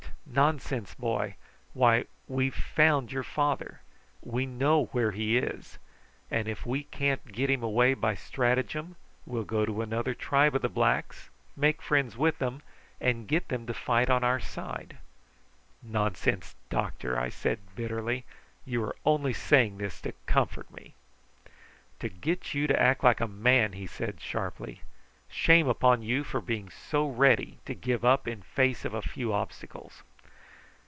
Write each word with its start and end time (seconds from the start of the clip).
Nonsense, 0.33 0.93
boy! 0.93 1.35
Why, 1.73 2.05
we've 2.25 2.55
found 2.55 3.11
your 3.11 3.21
father. 3.23 3.81
We 4.21 4.45
know 4.45 4.85
where 4.93 5.11
he 5.11 5.37
is; 5.37 5.77
and 6.31 6.47
if 6.47 6.65
we 6.65 6.83
can't 6.83 7.33
get 7.33 7.49
him 7.49 7.61
away 7.61 7.95
by 7.95 8.15
stratagem, 8.15 8.95
we'll 9.25 9.43
go 9.43 9.65
to 9.65 9.81
another 9.81 10.13
tribe 10.13 10.55
of 10.55 10.61
the 10.61 10.69
blacks, 10.69 11.29
make 11.57 11.81
friends 11.81 12.15
with 12.15 12.37
them, 12.37 12.61
and 13.01 13.27
get 13.27 13.49
them 13.49 13.65
to 13.67 13.73
fight 13.73 14.09
on 14.09 14.23
our 14.23 14.39
side." 14.39 14.99
"Nonsense, 15.83 16.55
doctor!" 16.69 17.19
I 17.19 17.27
said 17.27 17.59
bitterly. 17.75 18.23
"You 18.63 18.85
are 18.85 18.95
only 19.05 19.33
saying 19.33 19.79
this 19.79 19.99
to 19.99 20.13
comfort 20.27 20.71
me." 20.73 20.93
"To 21.99 22.07
get 22.07 22.53
you 22.53 22.67
to 22.67 22.81
act 22.81 23.03
like 23.03 23.19
a 23.19 23.27
man," 23.27 23.73
he 23.73 23.85
said 23.85 24.21
sharply. 24.21 24.79
"Shame 25.27 25.67
upon 25.67 26.03
you 26.03 26.23
for 26.23 26.39
being 26.39 26.69
so 26.69 27.05
ready 27.05 27.57
to 27.65 27.73
give 27.75 28.05
up 28.05 28.29
in 28.29 28.43
face 28.43 28.85
of 28.85 28.93
a 28.93 29.01
few 29.01 29.33
obstacles!" 29.33 30.03